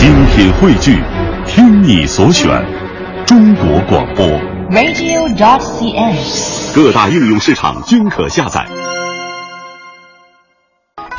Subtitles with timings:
[0.00, 0.98] 精品汇聚，
[1.46, 2.48] 听你所选，
[3.26, 4.26] 中国广播。
[4.70, 6.74] radio.dot.cn，。
[6.74, 8.66] 各大应用市场均可下载。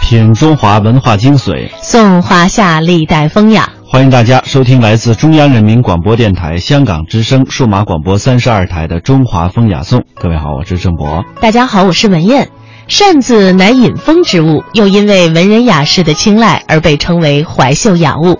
[0.02, 3.70] 品中华文化精髓，颂华夏历代风雅。
[3.86, 10.00] 欢迎大家收听来自中央人民广播电台香港之声数码广播三十二台的《中华风雅颂》。
[10.16, 11.24] 各位好，我是郑博。
[11.40, 12.50] 大家好，我是文燕。
[12.88, 18.40] 扇子乃隐风之物，又因为文人雅士的青睐而被称为怀秀雅物。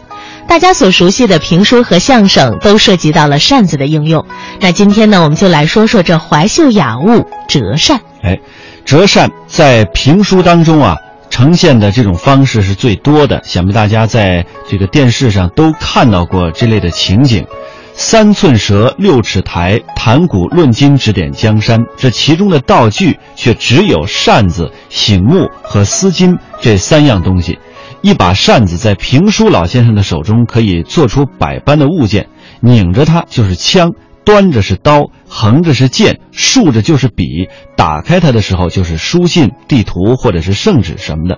[0.52, 4.26] 大家所熟悉的评书和相声都涉及到了扇子的应用。
[4.60, 8.02] 那今天呢，我们就来说说这怀秀雅物折扇。
[8.22, 8.38] 哎，
[8.84, 10.98] 折扇在评书当中啊，
[11.30, 17.46] 呈现的这种方式是最多的，想必大家在这个电视上都看到过这类的情景。
[17.94, 21.80] 三寸舌，六尺台，谈古论今，指点江山。
[21.96, 27.58] 这其中的道具却只有扇子、醒目和丝巾这三样东西。
[28.02, 32.28] 一把扇子在评书老先生的手中可以做出百般的物件，
[32.60, 33.92] 拧着它就是枪，
[34.26, 41.38] 端着是刀，横着是剑，竖着就是笔，打开它的时候就是书信、地图或者是圣旨什么的。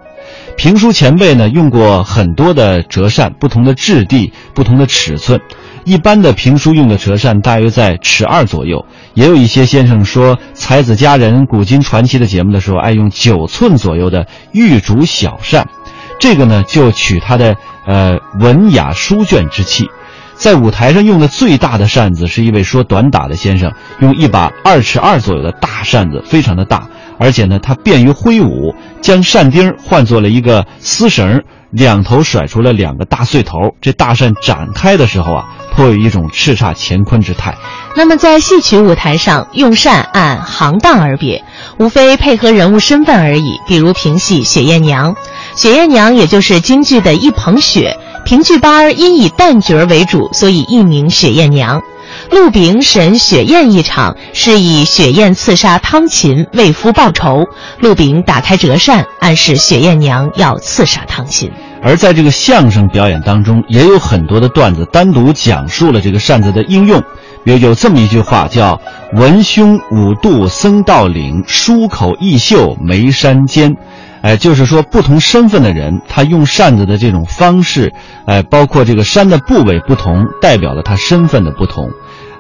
[0.56, 5.42] 评书前辈呢用过很多的折扇，不同的质地、不同的尺寸。
[5.84, 15.68] 一般的评书用的折扇大约在尺二左右，也有一些先生说《才子佳人》《古今传奇》的节目的时候爱用九寸左右的玉竹小扇，
[16.20, 19.90] 这个呢就取它的呃文雅书卷之气。
[20.36, 26.88] 在舞台上用的最大的扇子是一位说短打的先生，用一把二尺二左右的大扇子，非常的大，
[27.20, 31.44] 而且呢它便于挥舞，将扇钉换作了一个丝绳。
[31.74, 37.56] 两头甩出了两个大穗头，这大扇展开的时候啊，颇有一种叱咤乾坤之态。
[37.96, 41.44] 那么在戏曲舞台上，用扇按行当而别，
[41.78, 43.60] 无非配合人物身份而已。
[43.68, 45.14] 比如评戏《雪艳娘》，
[45.56, 51.82] 雪艳娘也就是京剧的一捧雪，评剧班儿因以旦角为主，所以艺名雪艳娘。
[52.30, 57.44] 陆炳审雪雁一场，是以雪雁刺杀汤勤为夫报仇。
[57.80, 61.52] 陆炳打开折扇，暗示雪雁娘要刺杀汤勤。
[61.82, 67.02] 而在这个相声表演当中，也有很多的段子单独讲述了这个扇子的应用。
[67.46, 68.80] 有有这么一句话叫
[69.14, 73.76] “文胸五度僧道领，书口异袖眉山间”，
[74.24, 77.94] 哎，就是说不同身份的人，他用扇子的这种方式，
[78.26, 81.90] 哎，包括这个扇的部位不同，代表了他身份的不同。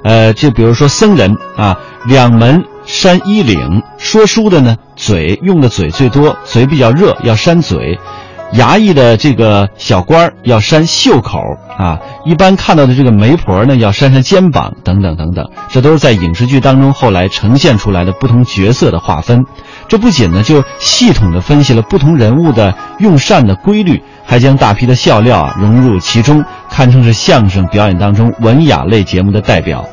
[0.05, 7.97] 呃，就比如说僧人啊，两门扇衣领；说书的呢，嘴用的嘴最多，嘴比较热，要扇嘴；
[8.53, 11.39] 衙役的这个小官儿要扇袖口
[11.77, 11.99] 啊。
[12.25, 15.45] 一般看到的这个媒婆呢，要扇扇肩膀等等等等。
[15.69, 19.45] 这都是在影视剧当中后来呈现出来的不同角色的划分。
[19.87, 29.85] 这不仅呢，就系统的分析了不同人物的用扇的规律，还将大批的笑料啊融入其中，堪称是相声表演当中文雅类节目的代表。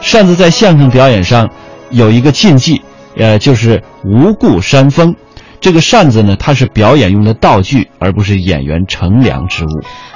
[0.00, 1.48] 扇子在相声表演上
[1.90, 2.82] 有一个禁忌，
[3.16, 5.14] 呃，就是无故扇风。
[5.60, 9.68] 这个扇子呢，它是表演用的道具，而不是演员乘凉之物。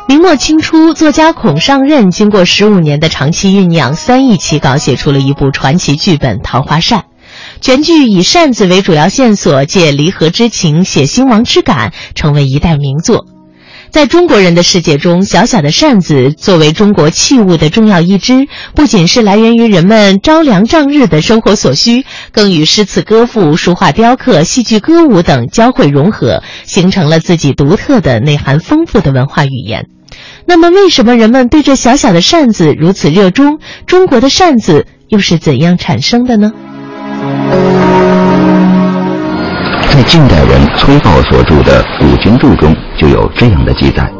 [0.08, 7.00] 明末清初，作家孔尚任经过十五年的长期酝酿，三易其稿，写出了一部传奇剧本《桃花扇》。
[7.60, 13.26] 全剧以扇子为主要线索，借离合之情写兴亡之感，成为一代名作。
[13.92, 29.86] 在中国人的世界中，小小的扇子作为中国器物的重要一支，不仅是来源于人们朝凉仗日的生活所需，更与诗词歌赋、书画雕刻、戏剧歌舞等交汇融合，形成了自己独特的、内涵丰富的文化语言。
[30.47, 33.59] 那么，为什么人们对这小小的扇子如此热衷？
[33.86, 36.50] 中国的扇子又是怎样产生的呢？
[39.92, 44.10] 在近代人崔豹所著的《古今注》中就有这样的记载：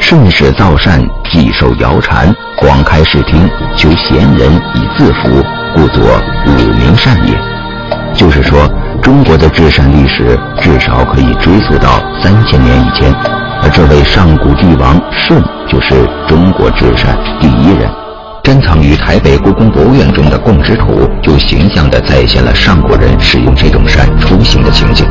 [0.00, 5.40] 顺始造善，既受谣禅，广开视听，求贤人以自服，
[5.72, 7.38] 故作五名善也。
[8.12, 8.68] 就是说，
[9.00, 13.14] 中国的至善历史至少可以追溯到三千年以前，
[13.62, 15.94] 而这位上古帝王舜就是
[16.26, 17.88] 中国至善第一人。
[18.44, 25.06] 珍藏于台北故宫博物院中的供职图，就形象地再现了上古人使用这种扇出行的情景。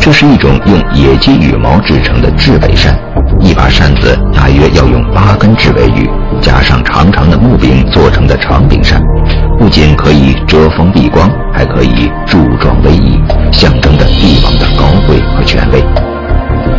[0.00, 2.98] 这是一种用野鸡羽毛制成的雉尾扇，
[3.38, 6.08] 一把扇子大约要用八根雉尾羽，
[6.40, 8.98] 加上长长的木柄做成的长柄扇，
[9.58, 13.20] 不仅可以遮风避光，还可以柱状威仪，
[13.52, 16.09] 象征着帝王的高贵和权威。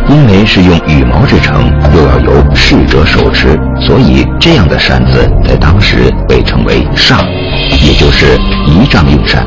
[0.08, 7.18] 因为是用羽毛制成，又要由侍者手持，所以这样的扇子在当时被称为上，
[7.82, 9.46] 也就是仪仗用扇，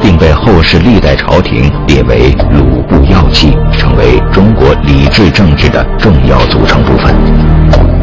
[0.00, 7.14] 并被后世历代朝廷列为鲁部要器，成为中国礼制政治的重要组成部分。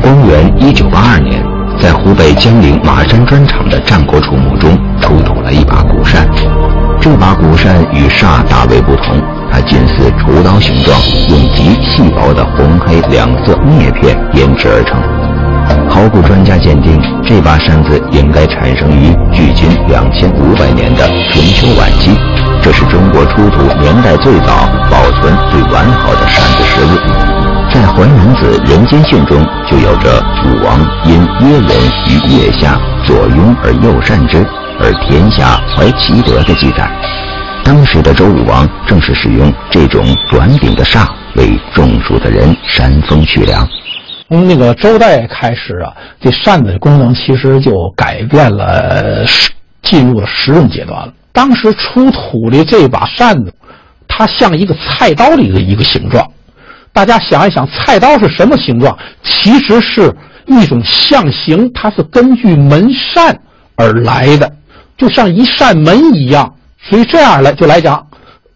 [0.02, 1.44] 公元一九八二年，
[1.80, 6.28] 在湖北江陵马山砖厂的战国楚墓中出土了一把古扇。
[7.00, 9.22] 这把古扇与煞大为不同，
[9.58, 10.96] 它近似厨刀形状，
[11.30, 15.02] 用极细薄的红黑两色篾片编织而成。
[15.90, 22.16] 考古专家鉴定，这把扇子应该产生于距今两千五百年的春秋晚期，
[22.62, 26.94] 这是中国出土年代最早、保存最完好的扇子实物。
[27.74, 31.70] 在《淮南子·人间训》中就有着武王因耶人
[32.06, 34.46] 于腋下左拥而右扇之，
[34.80, 36.88] 而天下怀其德的记载。
[37.68, 41.06] 当时的周武王正是使用这种短柄的煞
[41.36, 43.68] 为中暑的人扇风祛凉。
[44.30, 49.26] 从那个周代开始啊，这扇子的功能其实就改变了，
[49.82, 51.14] 进入了实用阶段了。
[51.34, 53.54] 当时出土的这把扇子，
[54.08, 56.26] 它像一个菜刀里的一个形状。
[56.94, 58.98] 大家想一想，菜刀是什么形状？
[59.24, 60.16] 其实是
[60.46, 63.38] 一种象形，它是根据门扇
[63.76, 64.50] 而来的，
[64.98, 66.54] 就像一扇门一样。
[66.90, 68.06] 所以这样来就来讲，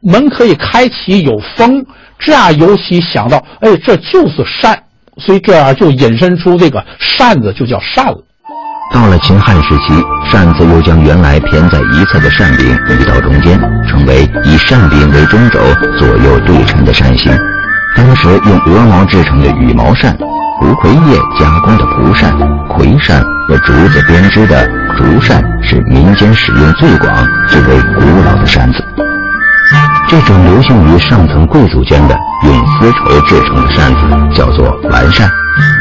[0.02, 1.86] 门可以开启有风，
[2.18, 4.78] 这样尤其想到，哎，这就是扇。
[5.18, 8.18] 所以这样就引申出这个扇子就叫扇了。
[8.94, 9.94] 到了秦汉时期，
[10.30, 12.68] 扇子又将原来偏在一侧的扇柄
[13.00, 15.60] 移到中间，成为以扇柄为中轴、
[16.00, 17.38] 左右对称的扇形。
[17.96, 20.18] 当时用鹅毛制成的羽毛扇、
[20.62, 22.38] 蒲葵叶加工的蒲扇、
[22.70, 27.12] 葵扇和竹子编织的竹扇，是民间使用最广、
[27.48, 28.78] 最为古老的扇子。
[30.08, 32.16] 这种流行于上层贵族间的
[32.46, 35.28] 用丝绸制成的扇子叫做完扇，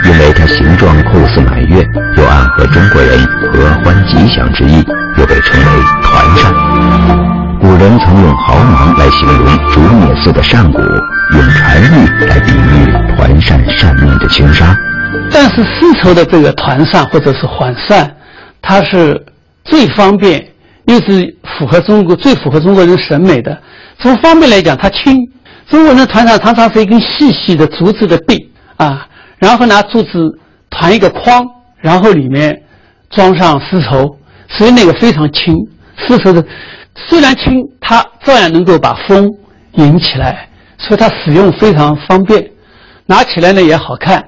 [0.06, 1.86] 因为它形状酷似满月，
[2.16, 3.18] 又暗合中国人
[3.52, 4.82] 合欢吉祥之意，
[5.18, 6.54] 又被称为团扇。
[7.60, 10.80] 古人曾用毫芒来形容竹篾似的扇骨，
[11.32, 14.76] 用蝉翼来比喻团扇扇面的轻纱。
[15.32, 18.14] 但是丝绸的这个团扇或者是环扇，
[18.62, 19.20] 它是
[19.64, 20.44] 最方便，
[20.86, 23.56] 又是符合中国最符合中国人审美的。
[23.98, 25.16] 从方便来讲，它轻。
[25.68, 28.36] 中国人的团扇常常是一根细细的竹子的柄
[28.76, 29.06] 啊，
[29.38, 30.10] 然后拿竹子
[30.68, 31.46] 团一个筐，
[31.78, 32.60] 然后里面
[33.08, 34.16] 装上丝绸，
[34.48, 35.54] 所以那个非常轻。
[35.96, 36.44] 丝绸的
[36.96, 39.28] 虽然轻，它照样能够把风
[39.74, 40.48] 引起来，
[40.80, 42.50] 所以它使用非常方便，
[43.06, 44.24] 拿起来呢也好看。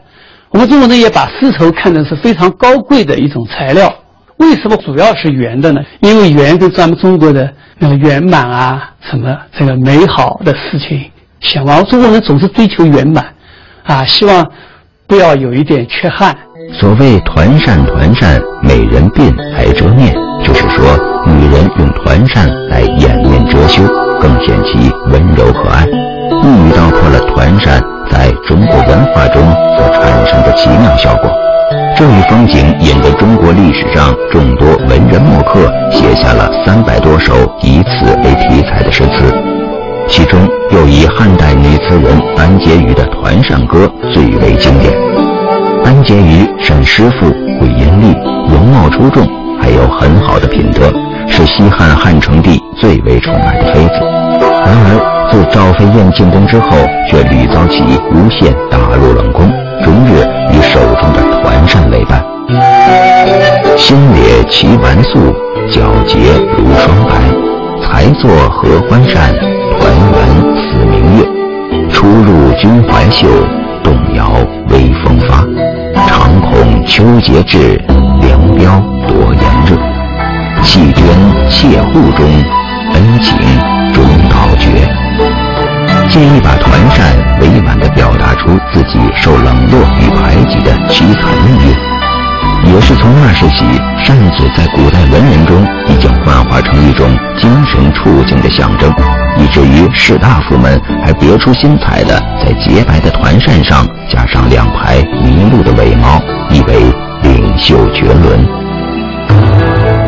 [0.51, 3.93] 我们中国人也把丝绸看的是非常高贵的一种材料。
[4.37, 5.81] 为什么主要是圆的呢？
[6.01, 11.11] 因为圆跟咱们中国的那个圆满啊，什么这个美好的事情
[11.41, 11.83] 相关。
[11.87, 13.25] 中国人总是追求圆满，
[13.85, 14.45] 啊，希望
[15.07, 16.37] 不要有一点缺憾。
[16.79, 20.13] 所谓团扇，团扇美人鬓还遮面，
[20.45, 23.83] 就是说女人用团扇来掩面遮羞，
[24.21, 25.87] 更显其温柔和爱。
[26.41, 29.43] 一语道破了团扇在中国文化中
[29.77, 31.31] 所产生的奇妙效果。
[31.95, 39.33] 这一风景引得中国历史上众多文人墨客写下了三百多首以此为题材的诗词，
[40.09, 40.41] 其中
[40.71, 44.93] 又以汉代女词人班婕妤的《团扇歌》最为经典。
[45.85, 47.27] 班婕妤善诗赋，
[47.61, 48.15] 会音律，
[48.49, 49.29] 容貌出众，
[49.61, 50.91] 还有很好的品德，
[51.29, 53.95] 是西汉汉成帝最为宠爱的妃子。
[54.65, 56.69] 然而自赵飞燕进宫之后，
[57.09, 59.51] 却屡遭其诬陷，打入冷宫。
[59.83, 62.25] 终日与手中的团扇为伴，
[63.77, 65.35] 心裂其完素，
[65.69, 66.19] 皎洁
[66.57, 67.15] 如霜白。
[67.85, 70.15] 才作合欢扇，团圆
[70.57, 71.27] 似明月。
[71.91, 73.27] 出入君怀袖，
[73.83, 74.31] 动摇
[74.69, 75.45] 微风发。
[76.07, 77.81] 常恐秋节至，
[78.21, 79.77] 凉飙多炎热。
[80.63, 81.05] 弃捐
[81.49, 82.25] 切户中，
[86.13, 87.07] 借一把团扇，
[87.41, 93.65] 委婉地表达出自己受冷落与排挤的凄惨命运，也是从那时起，
[94.05, 98.93] 扇子在古代文人中已经幻化成一种精神处境的象征，
[99.39, 106.93] 以至于士大夫们还别出心裁地在洁白的团扇上加上两排麋鹿的尾毛，意为
[107.23, 108.47] 领袖绝伦。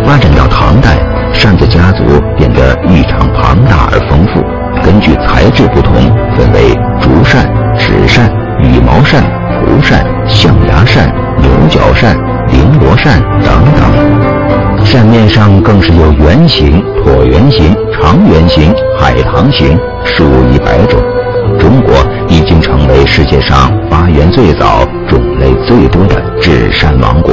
[0.05, 0.99] 发展到唐代，
[1.33, 2.05] 扇子家族
[2.37, 4.64] 变得异常庞大而丰富。
[4.85, 5.95] 根据材质不同，
[6.37, 9.25] 分为竹扇、纸扇、羽毛扇、
[9.65, 12.15] 蒲扇、象牙扇、牛角扇、
[12.49, 14.85] 绫罗扇等等。
[14.85, 21.01] 扇面上更是有圆形、椭圆形、长圆形、海棠形，数以百种。
[21.59, 21.95] 中国
[22.29, 27.33] 已经成为世界上发源最早、种类最多的制扇王国。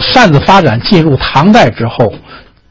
[0.00, 2.10] 扇子发展进入唐代之后，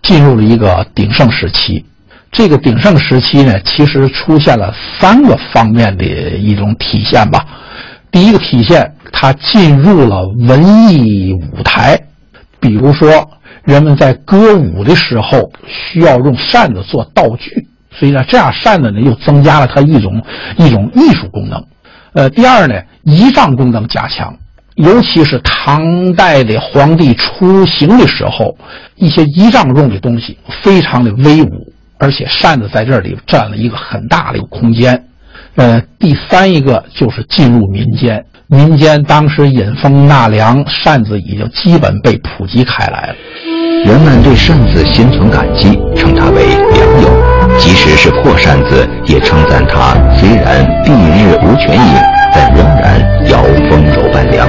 [0.01, 1.86] 进入了一个鼎盛时期。
[2.32, 7.46] 这个鼎盛时期呢，其实出现了三个方面的一种体现吧。
[8.12, 12.00] 第一个体现，它进入了文艺舞台，
[12.60, 13.10] 比如说
[13.64, 20.24] 人们在歌舞的时候需要用扇子做道具，所以呢，这样扇子呢又增加了它一种
[20.58, 21.64] 一种艺术功能。
[22.14, 24.36] 呃，第二呢，仪仗功能加强，
[24.76, 28.58] 尤其是唐代的皇帝出行的时候，
[28.96, 31.69] 一些仪仗用的东西非常的威武，
[32.00, 35.06] 而且扇子在这里占了一个很大的一个空间。
[35.56, 43.15] 呃，第三一个就是进入民间，民间当时引风纳凉，扇子已经基本被普及开来了。
[43.86, 47.10] 人们对扇子心存感激，称它为良友。
[47.58, 52.01] 即使是破扇子，也称赞它虽然蔽日无全影，
[52.34, 54.48] 但仍然摇风柔伴凉。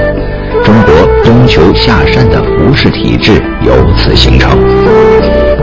[1.23, 4.57] 冬秋夏扇的服饰体制由此形成。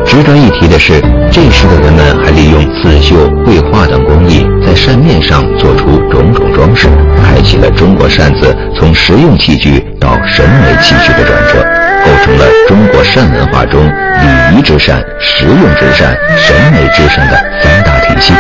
[0.05, 1.01] 值得一提的是，
[1.31, 6.89] 这时的人们还利用刺绣、绘画等工艺，在扇面上做出种种装饰，
[7.23, 11.63] 开启了中国扇子从实用器具到审美器具的转折，
[12.05, 18.33] 构成了中国扇文化中礼仪之扇、实用之扇、审美之扇的三大体系。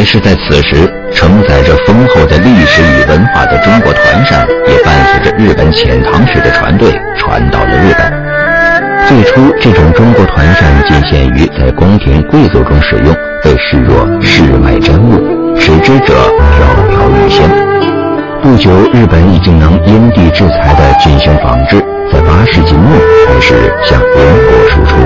[0.00, 8.10] 也是在此时，承载着丰厚的历史与文化的中国团扇，也伴随着日本遣唐使的船队传到了日本。
[9.06, 17.46] 最初，这种中国团扇仅限于在宫廷贵族中使用，被视若世外珍物，使之者飘飘欲仙。
[18.42, 21.76] 不久，日本已经能因地制宜地进行仿制，
[22.10, 23.52] 在八世纪末开始
[23.82, 24.08] 向邻
[24.48, 24.96] 国输出。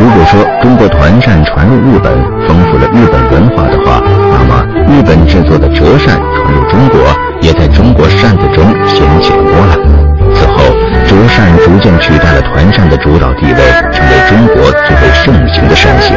[0.00, 2.12] 如果说中国团扇传入日本，
[2.46, 7.00] 丰富了日本文化的话，那么日本制作的折扇传入中国，
[7.40, 9.78] 也在中国扇子中掀起了波澜。
[10.34, 10.74] 此后，
[11.06, 13.58] 折扇逐渐取代了团扇的主导地位，
[13.92, 16.16] 成为中国最为盛行的扇形。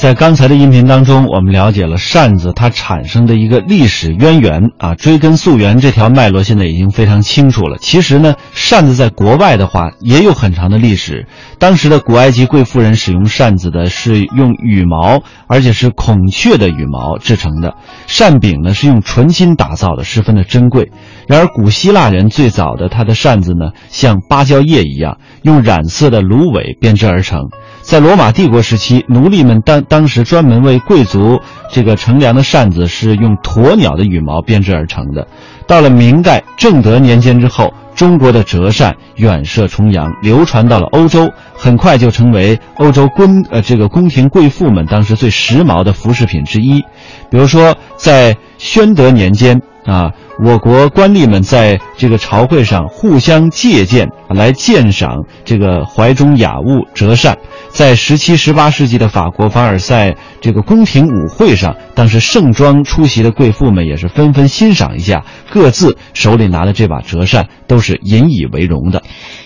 [0.00, 7.76] 在刚才的音频当中，我们了解了扇子它产生的一个历史渊源啊，追根溯源这条脉络现在已经非常清楚了。
[7.78, 11.26] 其实呢，扇子在国外的话也有很长的历史。
[11.58, 17.74] 当时的古埃及贵妇人使用扇子的是用羽毛，而且是孔雀的羽毛制成的。
[18.06, 20.90] 扇柄呢是用纯金打造的，十分的珍贵。
[21.28, 27.50] 然而古希腊人最早的他的扇子呢，像芭蕉叶一样，用染色的芦苇编织而成。
[27.90, 31.40] 在罗马帝国时期，奴隶们当当时专门为贵族
[31.72, 35.26] 这个乘凉的扇子是用鸵鸟的羽毛编织而成的。
[35.66, 46.80] 到了明代正德年间之后，中国的折扇远涉重洋，流传到了欧洲，很快就成为欧洲宫呃这个宫廷贵妇们当时最时髦的服饰品之一。
[47.28, 50.12] 比如说，在宣德年间啊。
[50.42, 57.36] 我国官吏们在这个朝会上互相借鉴，来鉴赏这个怀中雅物折扇。
[57.68, 69.02] 在十七、十八世纪的法国凡尔赛这个宫廷舞会上，当时盛装出席的贵妇们也是纷纷欣赏一下，各自手里拿的这把折扇都是引以为荣的。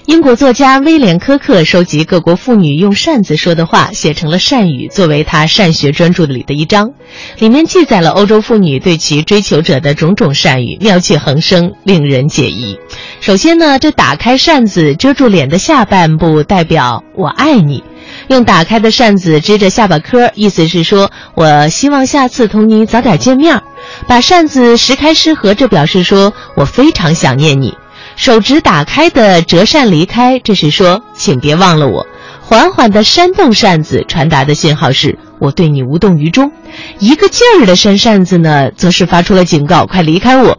[0.06, 6.92] 英国作家威廉·科克收集各国妇女用扇子说的话，写成了《扇语》，作为他善学专著里的一章，
[7.40, 12.78] 里面记载了欧洲妇女对其追求者的种种善语，妙趣横生，令人解疑。
[13.20, 17.82] 首先呢，这打开扇子遮住脸的下半部，代表我爱你；
[18.28, 23.58] 用打开的扇子支着下巴颏，意思是说我希望下次同你早点见面；
[24.06, 27.74] 把扇子时开时合，这表示说我非常想念你。
[28.16, 32.06] 手指打开的折扇离开，这是说，请别忘了我。
[32.40, 36.52] 缓缓的扇动扇子，传达的信号是我对你无动于衷。
[36.98, 40.58] 一个劲儿的扇扇子呢，则是发出了警告，快离开我。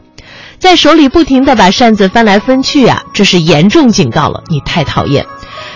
[0.59, 5.25] 在手里不停地把扇子翻来翻去啊，这是严重警告了，你太讨厌。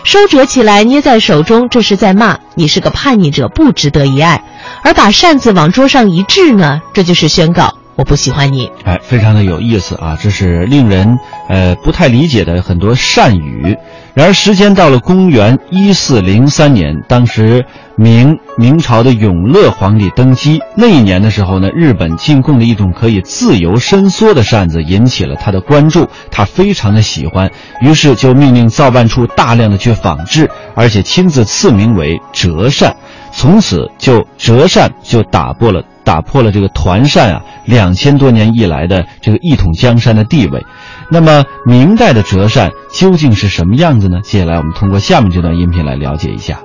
[0.03, 4.43] 收折起来捏在手中，这是在骂你是个叛逆者，不值得一爱。
[4.83, 7.75] 而把扇子往桌上一掷呢，这就是宣告。
[7.95, 10.17] 我不喜欢你，哎，非常的有意思啊！
[10.21, 11.19] 这是令人
[11.49, 13.75] 呃不太理解的很多善语。
[14.19, 27.49] 然而，时间到了公元一四零三年，当时明明朝的永乐皇帝登基那一年的时候呢，日本进贡的一种可以自由伸缩的扇子引起了他的关注，他非常的喜欢，
[27.79, 32.97] 于是就命令造办处大量的去仿制，而且亲自赐名为折扇。
[33.39, 40.61] 从此，就折扇就打破了打破了这个团扇啊两千多年以来的这个一统江山的地位。
[41.09, 44.17] 那么，明代的折扇究竟是什么样子呢？
[44.23, 46.59] 接下来，我们通过下面这段音频来了解一下。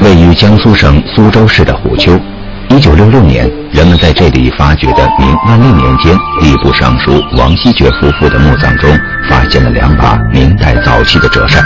[0.00, 2.18] 位于江苏省苏州市的虎丘，
[2.70, 8.90] 一九六六年，人们在这里发掘的明万历年间吏部尚书王希爵夫妇的墓葬中，
[9.30, 11.62] 发现了两把明代早期的折扇。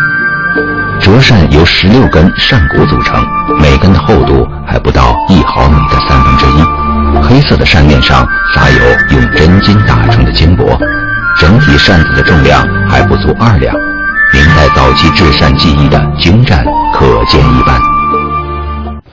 [1.01, 3.25] 折扇由十六根扇骨组成，
[3.59, 7.23] 每根的厚度还不到一毫米的三分之一。
[7.23, 10.79] 黑色的扇面上撒有用真金打成的金箔，
[11.39, 13.75] 整体扇子的重量还不足二两。
[14.33, 17.81] 明代早期制扇技艺的精湛可见一斑。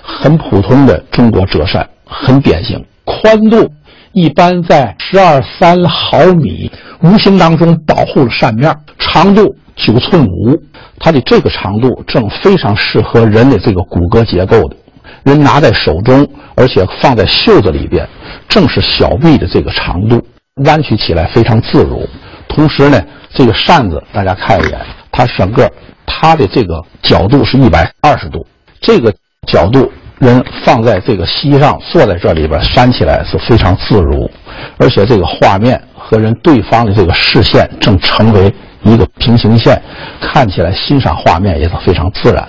[0.03, 3.65] 很普通的中国折扇，很典型，宽度
[4.11, 6.69] 一般在十二三毫米，
[7.01, 8.75] 无形当中保护了扇面。
[8.99, 10.59] 长度九寸五，
[10.99, 14.75] 它的这个长度正非常适合人的这个骨骼结构的。
[15.23, 18.07] 人拿在手中，而且放在袖子里边，
[18.49, 20.21] 正是小臂的这个长度，
[20.65, 22.07] 弯曲起来非常自如。
[22.47, 23.01] 同时呢，
[23.33, 24.79] 这个扇子大家看一眼，
[25.11, 25.69] 它整个
[26.05, 28.45] 它的这个角度是一百二十度，
[28.81, 29.13] 这个
[29.47, 34.29] 角度人放在这个膝上，坐在这里边扇起来是非常自如，
[34.77, 38.53] 而且这个画面和人对方的这个视线正成为
[38.83, 39.81] 一个平行线，
[40.21, 42.47] 看起来欣赏画面也是非常自然。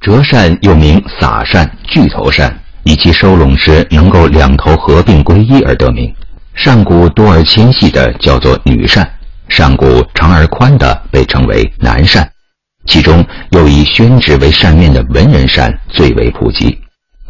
[0.00, 2.54] 折扇又名撒扇、巨头扇，
[2.84, 6.12] 以其收拢时能够两头合并归一而得名。
[6.54, 9.08] 扇骨多而纤细的叫做女扇，
[9.48, 12.28] 扇骨长而宽的被称为男扇。
[12.86, 16.78] 其中又以宣纸为扇面的文人扇最为普及。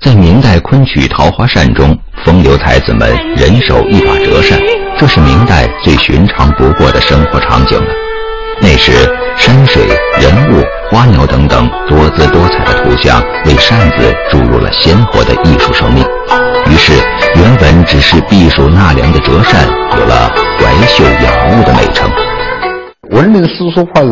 [0.01, 4.59] 在明代昆曲《桃花扇》中，风流才子们人手一把折扇，
[4.99, 8.04] 这是明代最寻常不过的生活场景了。
[8.61, 8.93] 那时，
[9.37, 9.87] 山水、
[10.21, 10.65] 人物。
[10.91, 16.05] 花鸟等等多姿多彩的图像为扇子注入了鲜活的艺术生命，
[16.71, 16.93] 于是
[17.35, 19.67] 原本只是避暑纳凉的折扇
[19.99, 22.09] 有了怀秀雅物的美称。
[23.11, 24.09] 文人诗书画是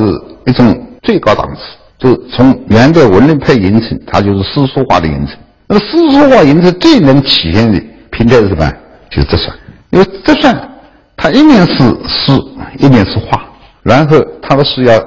[0.47, 1.61] 一种最高档次，
[1.99, 5.37] 就从元代文人派形成，它就是诗书画的形成。
[5.69, 8.73] 那么诗书画形成最能体现的平台是什么？
[9.09, 9.55] 就是折扇，
[9.91, 10.69] 因为折扇
[11.17, 11.77] 它一面是
[12.09, 12.33] 诗，
[12.79, 13.41] 一面是画，
[13.83, 15.01] 然后他们是要。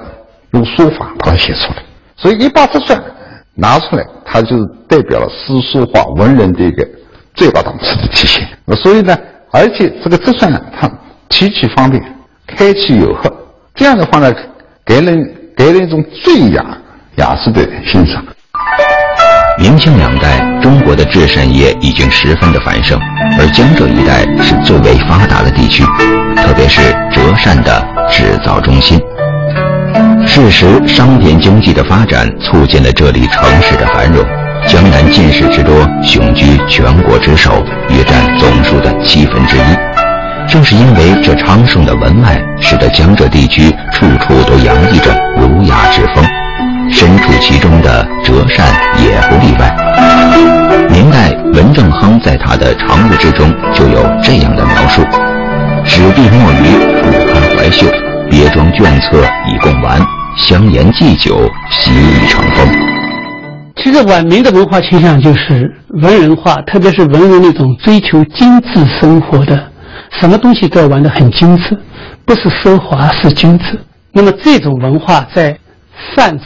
[0.51, 1.83] 用书法把它写出来，
[2.15, 3.03] 所以一把折扇
[3.55, 6.88] 拿出来，它就是代表了诗书画文人的一个
[7.33, 8.47] 最高档次的体现。
[8.63, 9.17] 那所以呢，
[9.51, 10.89] 而且这个折扇它
[11.27, 12.01] 提取方便，
[12.47, 13.29] 开启有后，
[13.73, 14.33] 这样的话呢，
[14.85, 16.65] 给人给人一种最雅
[17.17, 18.23] 雅致的欣赏。
[19.58, 23.00] 明清两代，中国的制扇业已经十分的繁盛，
[23.39, 25.82] 而江浙一带是最为发达的地区，
[26.36, 29.00] 特别是折扇的制造中心。
[30.28, 34.26] 事实，商品经济的发展促进了这里城市的繁荣。
[34.68, 40.50] 江南进士之多，雄居全国之首，约占总数的七分之一。
[40.50, 46.26] 正是因为这昌盛的文脉，使得江浙地区处处都洋溢着儒雅之风。
[46.95, 48.65] 身处其中的折扇
[48.97, 49.75] 也不例外。
[50.89, 55.03] 明代文正亨在他的长物之中就有这样的描述
[55.84, 56.63] ：“纸币墨鱼，
[57.03, 57.86] 不堪怀秀。”
[58.31, 60.01] 别装卷册以供玩，
[60.38, 62.67] 香言祭酒习以成风。
[63.75, 65.69] 其实晚明的文化倾向就是
[66.01, 69.62] 文人化，特别是文人那种追求精致生活的，
[70.10, 71.77] 什么东西都要玩得很精致，
[72.25, 73.79] 不是奢华是精致。
[74.13, 75.55] 那么这种文化在
[76.15, 76.45] 扇子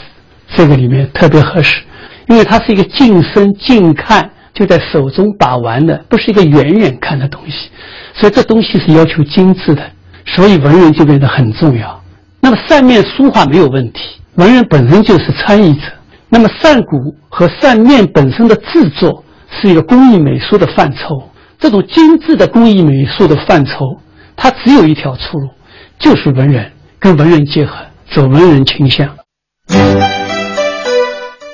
[0.55, 1.81] 这个里面特别合适，
[2.27, 7.69] 因为它是一个近身近看，就在手中把玩的，不是一个远远看的东西，
[8.13, 9.81] 所以这东西是要求精致的。
[10.25, 11.99] 所以文人就变得很重要。
[12.39, 15.81] 那么扇面书画没有问题，文人本身就是参与者。
[16.29, 21.29] 那么扇骨和扇面本身的制作是一个工艺美术的范畴。
[21.57, 23.99] 这种精致的工艺美术的范畴，
[24.35, 25.49] 它只有一条出路，
[25.97, 27.75] 就是文人跟文人结合，
[28.11, 29.09] 走文人倾向。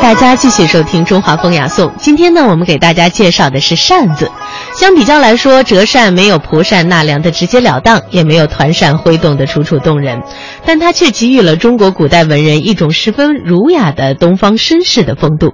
[0.00, 1.88] 大家继续收听《中华风雅颂》。
[1.98, 4.30] 今天呢，我们给大家介绍的是扇子。
[4.74, 10.20] 相比较来说，折扇没有蒲扇纳凉的直截了当，也没有团扇挥动的楚楚动人，
[10.66, 15.52] 但它却给予了中国古代文人一种十分儒雅的东方绅士的风度。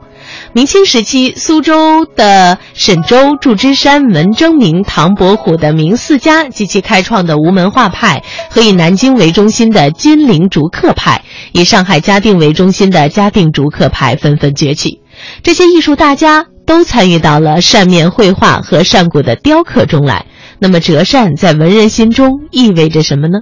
[0.52, 15.00] 明清时期，苏州的沈周、祝枝山、文征明、唐伯虎的明四家及其开创的吴门画派，和以南京为中心的金陵竹刻派，以上海嘉定为中心的嘉定竹刻派纷纷崛起。
[15.42, 20.26] 这些艺术大家都参与到了扇面绘画和扇骨的雕刻中来。
[20.60, 23.40] 那么，折扇在文人心中意味着什么呢？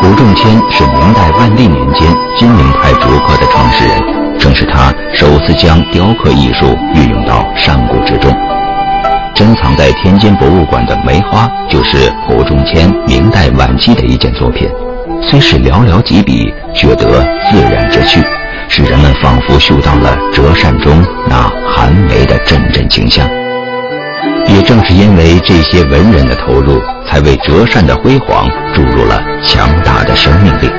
[0.00, 4.02] 古仲谦是明代万历年间金陵派竹刻的创始人。
[4.38, 8.30] 正是他首次将雕刻艺术运用到山谷之中。
[9.34, 14.68] 珍藏在天津博物馆的梅花，就是胡仲谦明代晚期的一件作品。
[15.22, 18.22] 虽是寥寥几笔，却得自然之趣，
[18.68, 23.26] 使人们仿佛嗅到了折扇中那寒梅的阵阵清香。
[24.48, 30.70] 也正是因为这些文人的投入，才为折扇的辉煌注入了强大的生命力。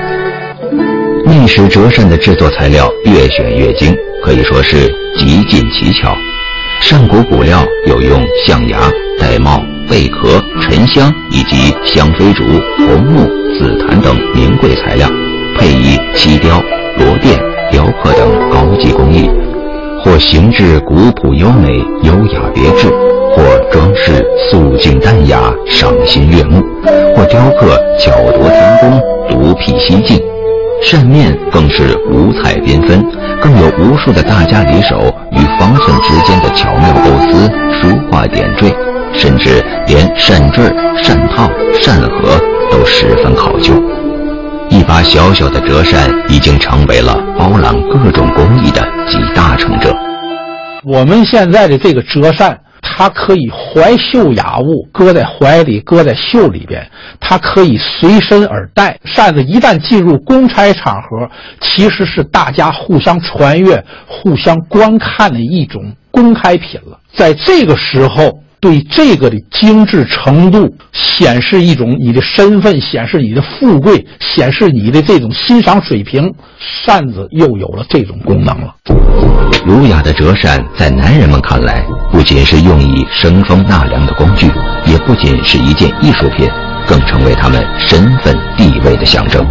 [1.27, 6.15] 历时折扇的制作材料越选越精，可以说是极尽奇巧。
[6.81, 8.79] 上古古料有用象牙、
[9.19, 12.43] 玳瑁、贝壳、沉香以及香妃竹、
[12.77, 13.25] 红木、
[13.58, 15.10] 紫檀等名贵材料，
[15.58, 16.62] 配以漆雕、
[16.99, 17.39] 螺钿、
[17.71, 19.29] 雕刻等高级工艺，
[20.03, 22.88] 或形制古朴优美、优雅别致，
[23.36, 26.63] 或装饰素净淡雅、赏心悦目，
[27.13, 30.17] 或雕刻巧夺天工、独辟蹊径。
[30.82, 33.04] 扇面更是五彩缤纷，
[33.41, 38.74] 更有无数的大家里手与方寸之间的巧妙构思、书画点缀，
[39.13, 40.63] 甚至连扇坠、
[41.02, 42.39] 扇套、扇盒
[42.71, 43.74] 都十分考究。
[44.69, 49.95] 一把小小的折扇已经成为了包揽各种工艺的集大成者。
[50.84, 52.58] 我们现在的这个折扇。
[52.88, 56.88] 它可以怀袖雅物，搁在怀里，搁在袖里边。
[57.19, 58.98] 它可以随身而带。
[59.04, 61.28] 扇子一旦进入公差场合，
[61.60, 67.00] 其实是大家互相传阅、互相观看的一种公开品了。
[67.13, 68.44] 在这个时候。
[68.65, 76.34] 对这个的精致程度，显示一种你的身份，显示你的富贵，显示你的这种欣赏水平。
[76.84, 78.73] 扇子又有了这种功能了。
[79.63, 84.47] 儒雅的折扇，在男人们看来，不仅是用以生风纳凉的工具，
[84.88, 86.49] 也不仅是一件艺术品，
[86.88, 89.45] 更成为他们身份地位的象征。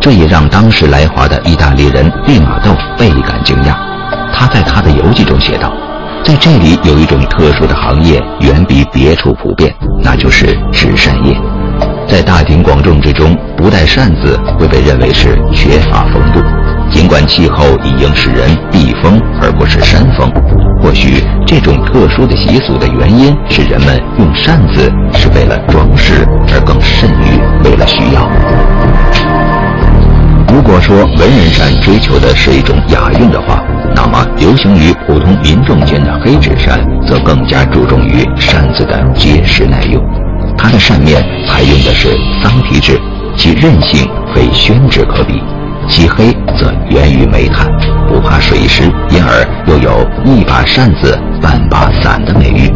[0.00, 3.76] 这也让当时来华的意大利人利玛窦倍感惊讶。
[4.32, 5.72] 他在他的游记中写道。
[6.24, 11.34] 在这里有一种特殊的行业，远比别处普遍，那就是纸扇业。
[12.06, 16.40] 在大庭广众之中不带扇子，会被认为是缺乏风度。
[16.90, 20.30] 尽管气候已应使人避风而不是扇风，
[20.82, 28.28] 或许这种特殊的习俗的原因是人们用扇子是为了装饰，而更甚于为了需要。
[30.58, 33.62] 如果说文人扇追求的是一种雅韵的话，
[33.94, 40.02] 那么，流行于普通民众间的黑纸扇，则更加注重于扇子的结实耐用。
[40.58, 42.08] 它的扇面采用的是
[42.42, 43.00] 桑皮质，
[43.36, 45.40] 其韧性非宣纸可比。
[45.88, 47.70] 其黑则源于煤炭，
[48.08, 52.68] 不怕水湿，因而又有一把扇子半把伞的美誉。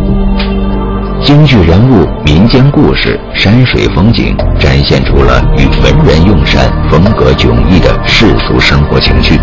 [1.25, 9.39] 京剧人物、民间故事、山水风景，展现出了与文人用扇风格迥异的世俗生活情趣。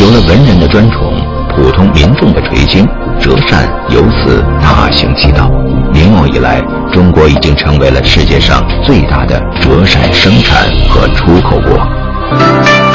[0.00, 1.12] 有了文人的专宠，
[1.54, 2.86] 普通民众的垂青，
[3.20, 5.50] 折扇由此大行其道。
[5.92, 12.85] 明末以来，中国已经成为了世界上最大的折扇生产和出口国。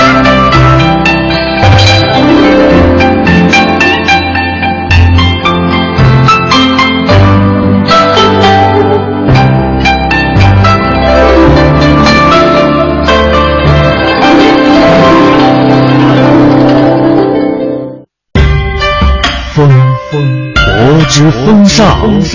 [21.51, 22.25] 之风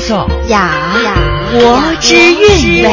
[0.00, 0.70] 尚，雅，
[1.52, 2.90] 国之韵味。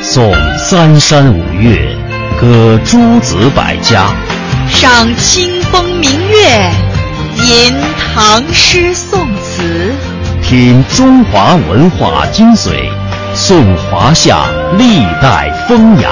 [0.00, 1.96] 颂三山五岳，
[2.40, 4.06] 歌诸子百家，
[4.68, 6.70] 赏清风明月，
[7.36, 7.74] 吟
[8.14, 9.92] 唐诗宋词，
[10.40, 12.88] 品中华文化精髓，
[13.34, 14.44] 颂华夏
[14.78, 16.10] 历代风雅。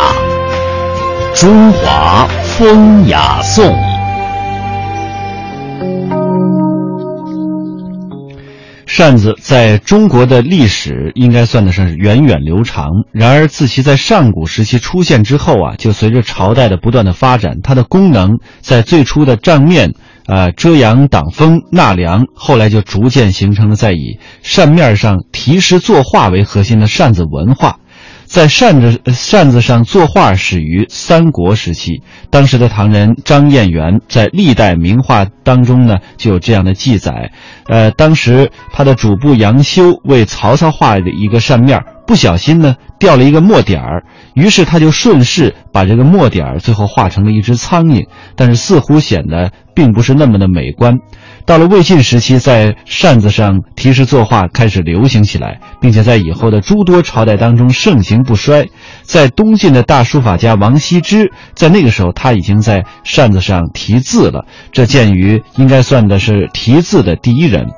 [1.34, 2.26] 中华
[2.58, 3.89] 风雅颂。
[8.92, 12.88] 扇子在中国的历史应该算得上是源远流长。
[13.12, 19.94] 然而，自其在上古时期出现之后啊，就随着朝代的不断的发展，它的功能在最初的帐面。
[20.26, 27.78] 呃，遮阳挡风、纳凉，后来就逐渐形成了在以扇面上题诗作画为核心的扇子文化。
[28.30, 37.32] 在扇子扇子上作画始于三国时期，当时的唐人张彦元在历代名画当中呢就有这样的记载。
[37.66, 44.02] 呃，当时他的主簿杨修为曹操画的一个扇面，不小心呢掉了一个墨点儿，
[44.34, 50.98] 于是他就顺势把这个墨点儿最后画成了一只苍蝇，但是似乎显得并不是那么的美观。
[51.46, 58.66] 到了魏晋时期，在扇子上题诗作画开始流行起来，并且在以后的诸多朝代当中盛行不衰。
[59.02, 67.68] 在东晋的大书法家王羲之，在那个时候他已经在扇子上题字了，这鉴于应该算的是题字的第一人。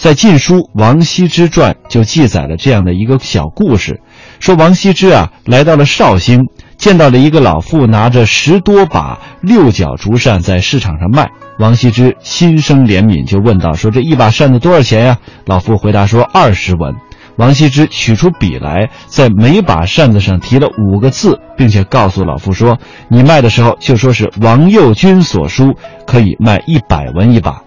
[0.00, 4.00] 在《晋书·王羲之传》就记载了这样的一个小故事，
[4.38, 6.46] 说王羲之啊来到了绍兴，
[6.78, 11.28] 见到了一个老妇拿着十多把六角竹扇在市场上卖。
[11.58, 16.94] 王羲之心生怜悯，就问道：“说这一把扇子多少钱呀？”老妇回答说：“二十文。”
[17.36, 25.74] 王羲之取出笔来，在每把扇子上题了五个字，并且告诉老妇说：“你卖的时候就说是王右军所书，
[26.06, 27.60] 可以卖一百文一把。”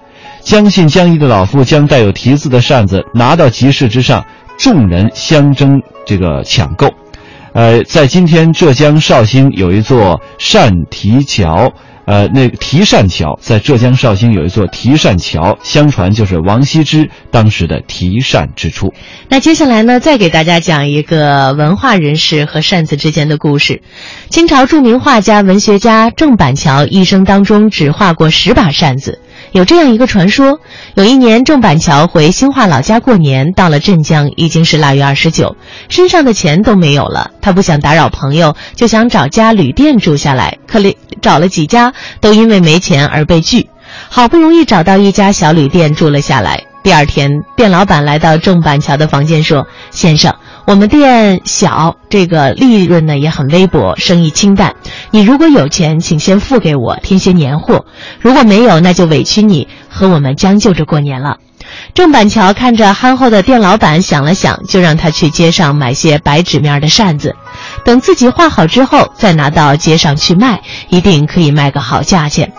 [0.43, 4.25] 将信将疑的老妇将带有题字的扇子拿到集市之上，
[4.57, 6.89] 众人相争这个抢购。
[7.53, 11.71] 呃，在今天浙江绍兴有一座扇题桥。
[12.05, 18.93] 呃，那个题扇桥在浙江绍兴有一座题扇桥，相传就是王羲之当时的题扇之处。
[19.29, 23.81] 那接下来呢，再给大家讲一个文化人士和扇子之间的故事。
[24.29, 29.21] 清朝著名画家、文学家郑板桥一生当中只画过十把扇子。
[29.53, 30.59] 有这样一个传说：
[30.95, 35.55] 有一年，郑板桥回兴化老家过年，到了镇江，已经是腊月二十九，
[35.89, 37.29] 身上的钱都没有了。
[37.39, 40.57] 他不想打扰朋友，就想找家旅店住下来。
[40.65, 43.69] 可里找了几家，都因为没钱而被拒。
[44.09, 46.63] 好不容易找到一家小旅店住了下来。
[46.81, 50.33] 第二天，店老板来到郑板桥的房间说：“先生。”
[50.65, 54.75] 我们店小，这个利润呢也很微薄，生意清淡。
[55.11, 57.83] 你如果有钱，请先付给我添些年货；
[58.21, 61.37] 如果没有，那就委屈你和我们将就着过年了。
[61.93, 67.35] 郑板桥看着憨厚的店老板，想了想，就让他去街上买些白纸面的扇子，
[67.83, 72.53] 等自己画好之后再拿到街上去卖，一定可以卖个好价钱。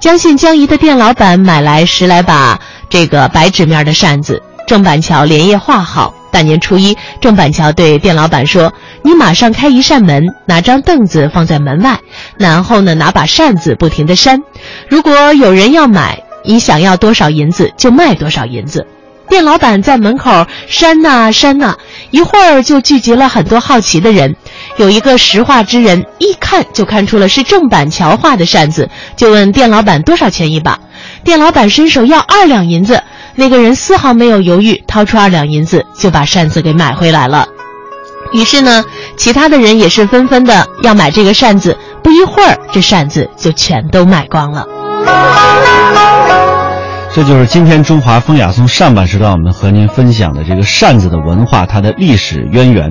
[0.00, 2.58] 将信将疑的店老板买来十来把
[2.90, 6.12] 这个白纸面的扇子，郑板桥连夜画好。
[6.34, 8.72] 大年初一，郑板桥对店老板说
[9.04, 12.00] ：“你马上开一扇门，拿张凳子放在门外，
[12.36, 14.42] 然后呢，拿把扇子不停地扇。
[14.88, 18.84] 如果有人要买，你想要多少银子就卖多少银子。”
[19.30, 21.76] 店老板在门口扇呐扇呐，
[22.10, 24.34] 一会儿就聚集了很多好奇的人。
[24.76, 30.80] 有一个识画之人，一看就看出了是郑板桥画的扇子，就问店老板多少钱一把。
[31.24, 33.02] 店老板伸手要二两银子。
[33.34, 37.48] 那个人丝毫没有犹豫，掏出二两银子就把扇子给买回来了。
[38.32, 38.84] 于是呢，
[39.16, 41.76] 其他的人也是纷纷的要买这个扇子。
[42.02, 44.64] 不一会儿，这扇子就全都卖光了。
[47.12, 52.90] 这就是今天中华风雅颂上半时段我们和您分享的这个扇子的文化，它的历史渊源。